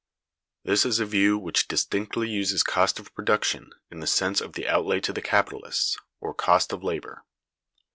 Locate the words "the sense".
3.99-4.41